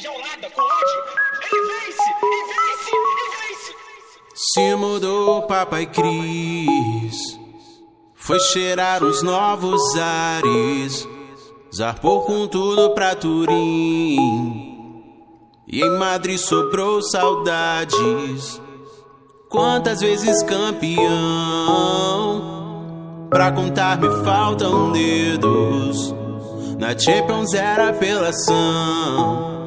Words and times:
enjaulada 0.00 0.50
com 0.50 0.62
ódio. 0.62 1.00
Ele 1.52 1.60
vence, 1.68 2.10
e 2.22 2.42
vence, 2.48 2.90
vence. 3.48 3.74
Se 4.34 4.74
mudou, 4.74 5.42
papai 5.42 5.86
Cris. 5.86 7.38
Foi 8.14 8.40
cheirar 8.40 9.04
os 9.04 9.22
novos 9.22 9.82
ares. 9.96 11.06
Zarpou 11.74 12.22
com 12.22 12.48
tudo 12.48 12.94
pra 12.94 13.14
Turim. 13.14 14.16
E 15.68 15.82
em 15.82 15.98
Madrid 15.98 16.38
sobrou 16.38 17.02
saudades. 17.02 18.60
Quantas 19.48 20.00
vezes 20.00 20.42
campeão? 20.44 21.08
Pra 23.28 23.52
contar 23.52 24.00
me 24.00 24.08
faltam 24.24 24.90
dedos. 24.90 26.14
Na 26.78 26.98
Champions 26.98 27.52
era 27.54 27.90
apelação. 27.90 29.60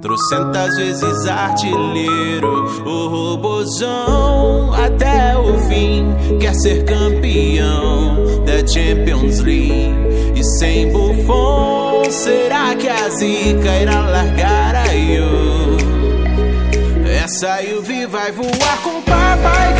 Trocentas 0.00 0.76
vezes 0.76 1.26
artilheiro, 1.26 2.64
o 2.86 3.08
robozão 3.08 4.72
até 4.72 5.36
o 5.36 5.58
fim 5.68 6.06
quer 6.40 6.54
ser 6.54 6.84
campeão 6.84 8.42
da 8.44 8.66
Champions 8.66 9.40
League. 9.40 9.94
E 10.34 10.42
sem 10.58 10.90
Buffon, 10.90 12.04
será 12.10 12.74
que 12.74 12.88
a 12.88 13.10
zica 13.10 13.76
irá 13.82 14.00
largar 14.00 14.74
a 14.74 14.96
eu? 14.96 15.76
Essa 17.22 17.62
Juve 17.62 18.06
vai 18.06 18.32
voar 18.32 18.82
com 18.82 19.02
Papai 19.02 19.74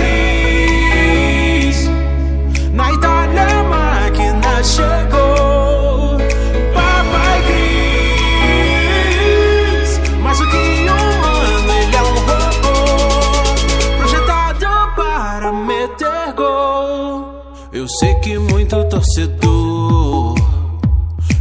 Eu 17.80 17.88
sei 17.88 18.14
que 18.16 18.38
muito 18.38 18.84
torcedor. 18.90 20.34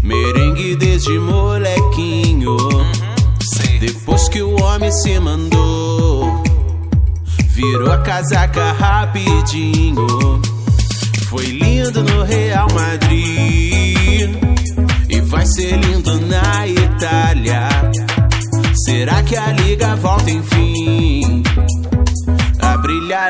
Merengue 0.02 0.74
desde 0.78 1.20
molequinho. 1.20 2.56
Depois 3.82 4.30
que 4.30 4.42
o 4.42 4.58
homem 4.64 4.90
se 4.90 5.20
mandou, 5.20 6.42
virou 7.50 7.92
a 7.92 7.98
casaca 7.98 8.72
rapidinho. 8.72 10.42
Foi 11.28 11.46
lindo 11.46 12.06
no 12.06 12.24
Real 12.24 12.70
Madrid 12.74 14.30
e 15.10 15.20
vai 15.20 15.46
ser 15.46 15.76
lindo 15.76 16.22
na 16.22 16.66
Itália. 16.66 17.68
Será 18.86 19.22
que 19.24 19.36
a 19.36 19.52
liga 19.52 19.94
volta 19.98 20.32
enfim? 20.32 20.59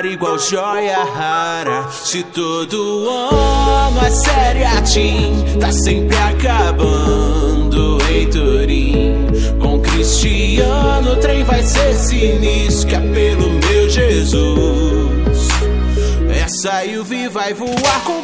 Igual 0.06 0.40
joia 0.40 1.04
rara. 1.04 1.90
Se 1.90 2.24
todo 2.24 3.10
ano 3.10 4.00
a 4.00 4.10
série 4.10 4.64
a 4.64 4.82
Team 4.82 5.60
tá 5.60 5.72
sempre 5.72 6.16
acabando 6.16 7.98
em 8.10 8.30
Turim. 8.30 9.28
Com 9.60 9.82
Cristiano, 9.82 11.14
o 11.14 11.16
trem 11.18 11.44
vai 11.44 11.62
ser 11.64 11.94
sinistro. 11.96 12.88
Que 12.88 12.96
é 12.96 13.00
pelo 13.00 13.50
meu 13.50 13.90
Jesus. 13.90 15.48
Essa 16.44 16.86
Juve 16.88 17.28
vai 17.28 17.54
voar 17.54 18.04
com 18.06 18.20
o 18.20 18.24